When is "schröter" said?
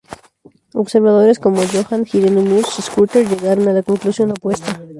2.83-3.23